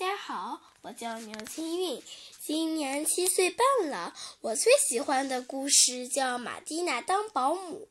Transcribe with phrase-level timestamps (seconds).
[0.00, 2.02] 大家好，我叫牛青韵，
[2.42, 4.14] 今年七岁半了。
[4.40, 7.86] 我最喜欢的故事叫《马蒂娜当保姆》。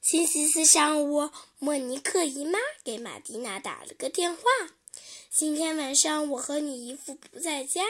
[0.00, 4.42] 星期四上午，莫尼克姨妈给马蒂娜打了个电话
[5.34, 7.82] ：“今天晚上我和你姨父不在家，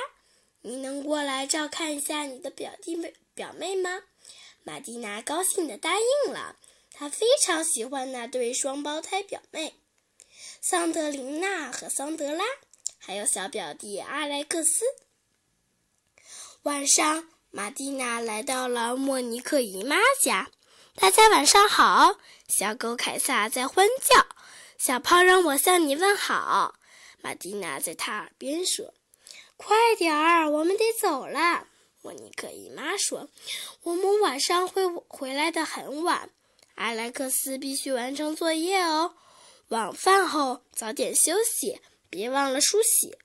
[0.63, 4.01] 你能过来照看一下你的表弟妹表妹吗？”
[4.65, 6.57] 马蒂娜高兴地答应了，
[6.91, 9.75] 她非常喜欢那对双胞胎表妹。
[10.65, 12.45] 桑德琳娜和桑德拉，
[12.97, 14.85] 还有小表弟阿莱克斯。
[16.63, 20.53] 晚上，马蒂娜来到了莫尼克姨妈家。
[20.95, 24.25] 大家晚上好，小狗凯撒在欢叫。
[24.79, 26.77] 小胖让我向你问好。
[27.21, 28.95] 马蒂娜在他耳边说
[29.59, 31.67] ：“快点儿，我们得走了。”
[32.03, 33.29] 莫尼克姨妈说
[33.83, 36.31] ：“我们晚上会回来的很晚。
[36.77, 39.17] 阿莱克斯必须完成作业哦。”
[39.73, 43.17] 晚饭后早点休息，别忘了梳洗，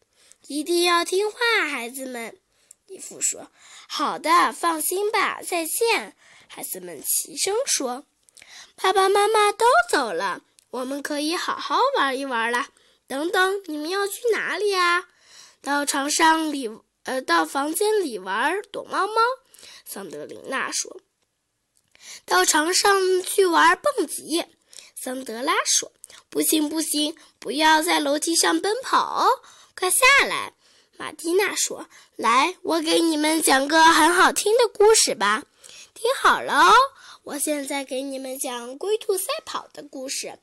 [0.48, 1.38] 一定要听话，
[1.70, 2.40] 孩子们。
[2.86, 3.52] 姨父说
[3.86, 6.16] ：“好的，放心吧，再见。”
[6.48, 8.06] 孩子们齐声说
[8.82, 12.70] ：“爸爸妈妈都走了，我们可以好好玩一玩了。”
[13.08, 15.10] 等等，你们要去哪里呀？
[15.62, 16.70] 到床上里，
[17.04, 19.22] 呃，到房间里玩躲猫猫。
[19.84, 21.02] 桑德琳娜说
[22.24, 24.46] ：“到床上去玩蹦极。”
[25.08, 25.94] 桑德拉说
[26.30, 29.40] ：“不行，不行，不要在楼梯上奔跑哦，
[29.74, 30.52] 快下来。”
[31.00, 35.46] 马蒂娜说：“来，我给你们讲个很好听的故事吧，
[35.94, 36.74] 听好了哦。
[37.24, 40.40] 我现在给你们讲龟兔赛跑的故事。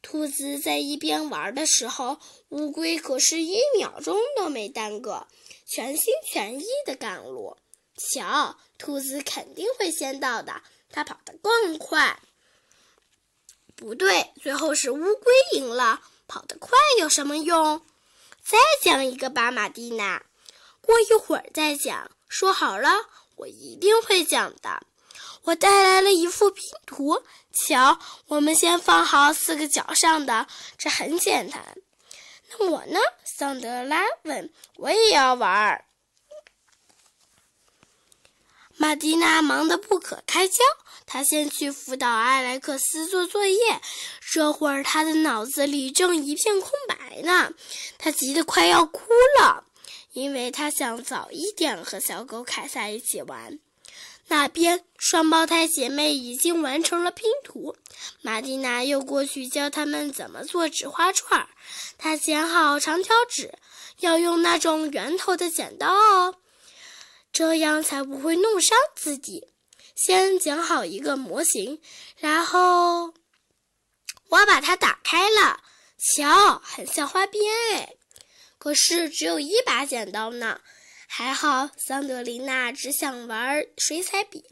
[0.00, 5.26] 兔子在一边玩的时候，乌龟可是一秒钟都没耽搁，
[5.66, 7.58] 全心全意地赶路。
[7.98, 12.18] 瞧，兔子肯定会先到的，它跑得更快。”
[13.80, 16.02] 不对，最后是乌龟赢了。
[16.28, 17.80] 跑得快有什么用？
[18.44, 20.22] 再讲一个吧，马蒂娜。
[20.82, 22.10] 过一会儿再讲。
[22.28, 22.90] 说好了，
[23.36, 24.82] 我一定会讲的。
[25.44, 30.46] 我带来了一幅拼图，瞧，我们先放好四个角上的，
[30.76, 31.78] 这很简单。
[32.50, 33.00] 那我呢？
[33.24, 34.52] 桑德拉问。
[34.76, 35.84] 我也要玩。
[38.80, 40.54] 马蒂娜忙得不可开交。
[41.04, 43.78] 她先去辅导艾莱克斯做作业，
[44.32, 47.52] 这会儿她的脑子里正一片空白呢。
[47.98, 49.02] 她急得快要哭
[49.38, 49.64] 了，
[50.14, 53.58] 因为她想早一点和小狗凯撒一起玩。
[54.28, 57.76] 那边双胞胎姐妹已经完成了拼图，
[58.22, 61.48] 马蒂娜又过去教他们怎么做纸花串儿。
[61.98, 63.52] 她剪好长条纸，
[63.98, 66.36] 要用那种圆头的剪刀哦，
[67.32, 69.48] 这样才不会弄伤自己。
[69.94, 71.80] 先剪好一个模型，
[72.16, 73.14] 然后
[74.28, 75.62] 我把它打开了。
[75.98, 77.96] 瞧，很像花边哎。
[78.56, 80.60] 可是只有一把剪刀呢。
[81.06, 84.44] 还好，桑德琳娜只想玩水彩笔，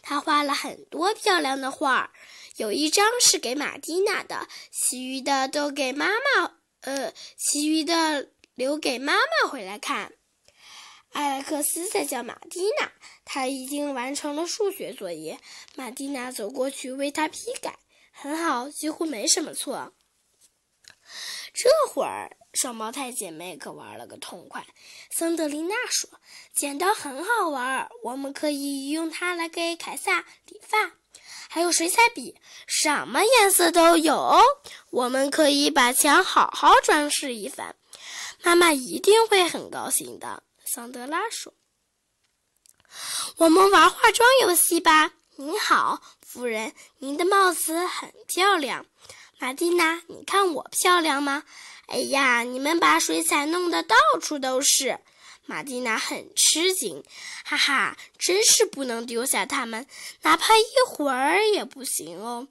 [0.00, 2.12] 她画了很多漂亮的画，
[2.56, 6.54] 有一张是给马蒂娜的，其余的都给妈妈。
[6.80, 10.14] 呃，其余的留给妈妈回来看。
[11.18, 12.92] 艾莱克斯在叫马蒂娜，
[13.24, 15.40] 他已经完成了数学作业。
[15.74, 17.80] 马蒂娜走过去为他批改，
[18.12, 19.92] 很好，几乎没什么错。
[21.52, 24.64] 这会儿，双胞胎姐妹可玩了个痛快。
[25.10, 26.08] 桑德琳娜说
[26.54, 30.92] ：“剪刀很好玩，我们可以用它来给凯撒理发。
[31.48, 32.36] 还有水彩笔，
[32.68, 34.40] 什么颜色都有哦。
[34.90, 37.74] 我们可以把墙好好装饰一番，
[38.44, 41.54] 妈妈一定会很高兴的。”桑德拉说
[43.38, 48.84] ：“我们玩化妆游戏吧。”您好，夫人，您的帽子很漂亮。
[49.38, 51.44] 玛蒂娜，你看我漂亮吗？
[51.86, 54.98] 哎呀，你们把水彩弄得到处都是。
[55.46, 57.02] 玛蒂娜很吃惊，
[57.46, 59.86] 哈哈，真是不能丢下它们，
[60.20, 62.46] 哪怕一会儿也不行哦。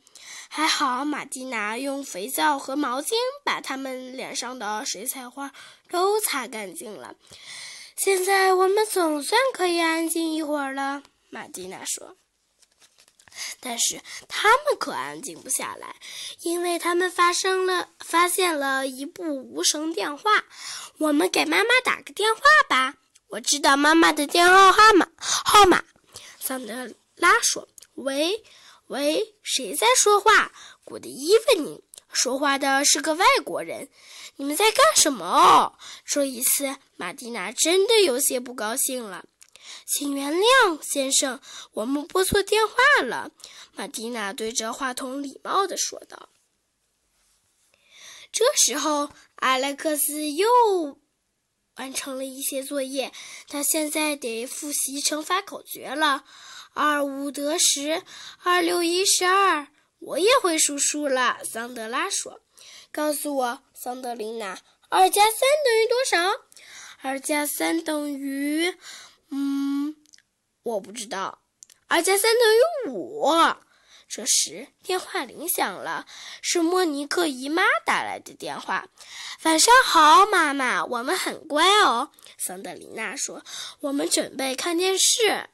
[0.50, 3.12] 还好，玛蒂娜用肥皂和毛巾
[3.44, 5.52] 把他们脸上的水彩画
[5.92, 7.16] 都擦干净了。
[7.98, 12.16] 现在我们总算可以安静一会儿了，马蒂娜说。
[13.60, 15.96] 但是他们可安静不下来，
[16.42, 20.46] 因为他们发生了发现了一部无绳电话。
[21.00, 22.96] 我们给妈妈打个电话吧。
[23.30, 25.10] 我知道妈妈的电话号码。
[25.18, 25.84] 号码，
[26.40, 28.44] 桑德拉说：“喂，
[28.88, 30.52] 喂，谁在说话？”
[30.86, 31.84] 古德伊问你。
[32.12, 33.89] 说话的是个外国人，
[34.38, 35.77] 你们在干什么？
[36.06, 39.25] 这一次，马蒂娜真的有些不高兴了。
[39.86, 41.39] 请原谅，先生，
[41.74, 43.31] 我们拨错电话了。
[43.74, 46.30] 马蒂娜对着话筒礼貌地说道。
[48.31, 50.48] 这时候，阿莱克斯又
[51.75, 53.12] 完成了一些作业，
[53.48, 56.24] 他现在得复习乘法口诀了。
[56.74, 58.03] 二五得十，
[58.44, 59.68] 二六一十二。
[60.00, 62.42] 我也会数数了，桑德拉说。
[62.92, 64.58] 告诉我，桑德琳娜，
[64.90, 66.42] 二加三等于多少？
[67.02, 68.78] 二加三等于……
[69.30, 69.96] 嗯，
[70.64, 71.42] 我不知道。
[71.88, 73.32] 二加三等于五。
[74.08, 76.06] 这时，电话铃响了，
[76.42, 78.88] 是莫尼克姨妈打来的电话。
[79.44, 82.12] 晚上好，妈妈，我们很乖哦。
[82.38, 83.44] 桑德琳娜说
[83.82, 85.50] ：“我们准备看电视，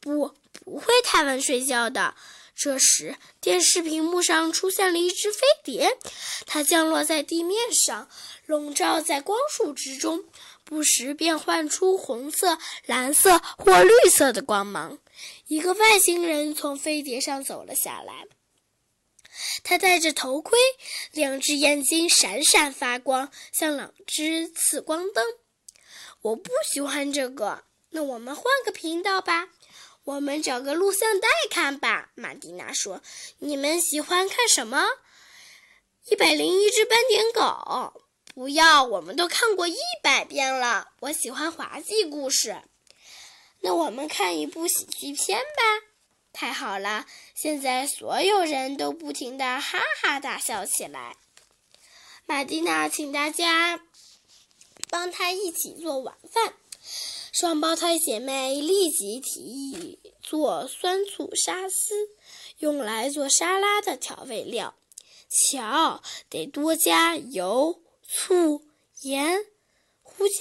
[0.00, 2.14] 不，不会太晚睡觉的。”
[2.62, 5.98] 这时，电视屏幕上出现了一只飞碟，
[6.46, 8.08] 它降落在地面上，
[8.46, 10.22] 笼罩在光束之中，
[10.62, 12.56] 不时变换出红色、
[12.86, 15.00] 蓝色或绿色的光芒。
[15.48, 18.28] 一个外星人从飞碟上走了下来，
[19.64, 20.56] 他戴着头盔，
[21.10, 25.24] 两只眼睛闪闪发光，像两只刺光灯。
[26.20, 29.48] 我不喜欢这个，那我们换个频道吧。
[30.04, 33.00] 我们找个录像带看吧，玛蒂娜说。
[33.38, 34.84] 你们喜欢看什么？
[36.06, 38.02] 一百零一只斑点狗？
[38.34, 40.88] 不要，我们都看过一百遍了。
[41.00, 42.62] 我喜欢滑稽故事。
[43.60, 45.86] 那我们看一部喜剧片吧。
[46.32, 51.16] 太好了，现在所有人都不停地哈哈大笑起来。
[52.26, 53.80] 玛蒂娜请大家
[54.88, 56.54] 帮她一起做晚饭。
[57.32, 62.10] 双胞胎姐妹立即提议做酸醋沙司，
[62.58, 64.74] 用来做沙拉的调味料。
[65.30, 68.60] 瞧，得多加油、醋、
[69.00, 69.46] 盐、
[70.02, 70.34] 胡椒，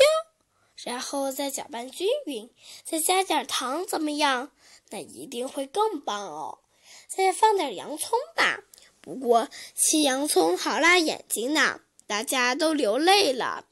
[0.83, 2.49] 然后再搅拌均匀，
[2.83, 4.51] 再加点糖，怎么样？
[4.89, 6.59] 那一定会更棒哦！
[7.07, 8.65] 再放点洋葱吧，
[8.99, 13.67] 不过切洋葱好辣眼睛呢，大家都流泪了。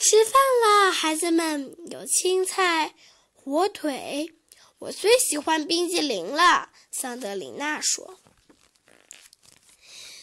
[0.00, 0.32] 吃饭
[0.62, 2.94] 啦，孩子们，有青菜、
[3.34, 4.32] 火腿，
[4.78, 6.70] 我最喜欢冰激凌了。
[6.90, 8.18] 桑德琳娜说：“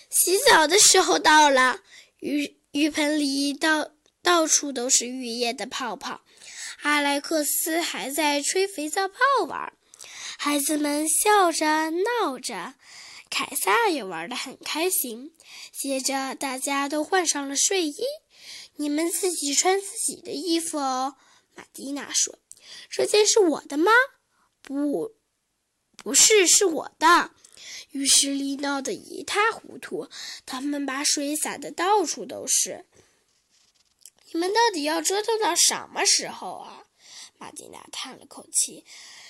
[0.09, 1.81] 洗澡的时候到了，
[2.21, 3.91] 浴浴盆里到
[4.23, 6.21] 到处都是浴液的泡泡。
[6.81, 9.15] 阿莱克斯还在吹肥皂泡
[9.47, 9.71] 玩，
[10.39, 12.73] 孩子们笑着闹着，
[13.29, 15.35] 凯撒也玩得很开心。
[15.71, 17.95] 接着，大家都换上了睡衣。”
[18.77, 21.15] 你们自己穿自己的衣服哦，
[21.55, 22.39] 玛蒂娜说
[22.89, 23.91] ：“这件是我的吗？
[24.61, 25.15] 不，
[25.97, 27.31] 不是，是我的。”
[27.91, 30.09] 浴室里闹得一塌糊涂，
[30.45, 32.85] 他们把水洒得到处都是。
[34.31, 36.83] 你们到底要折腾到什么时候啊？
[37.39, 38.85] 玛蒂娜叹了口气：“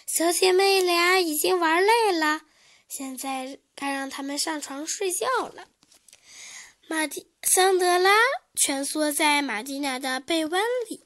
[0.07, 2.41] 小姐妹俩已经玩累了，
[2.89, 5.69] 现在该让他们上床睡觉了。”
[6.89, 8.15] 马蒂桑德拉
[8.55, 10.57] 蜷缩在玛蒂娜的被窝
[10.89, 11.03] 里，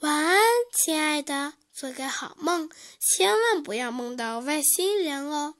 [0.00, 0.40] 晚安，
[0.72, 5.56] 亲爱的，做个好梦，千万不要梦到外星人哦！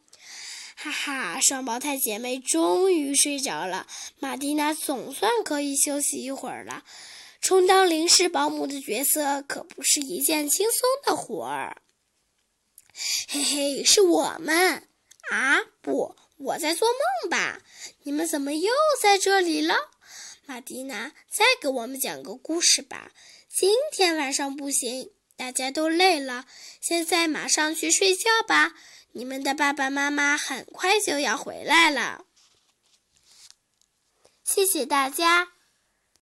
[0.76, 3.86] 哈哈，双胞胎姐妹终于睡着了，
[4.18, 6.82] 玛蒂娜总算可以休息一会儿了。
[7.42, 11.82] 充当临时保姆的角色可不是一件轻松的活儿。
[13.28, 14.88] 嘿嘿，是我们
[15.30, 16.16] 啊，不。
[16.36, 17.62] 我在做梦吧？
[18.02, 19.90] 你们怎么又在这里了？
[20.46, 23.12] 马蒂娜，再给我们讲个故事吧。
[23.48, 26.46] 今天晚上不行，大家都累了。
[26.80, 28.74] 现在马上去睡觉吧。
[29.12, 32.24] 你们的爸爸妈妈很快就要回来了。
[34.42, 35.53] 谢谢大家。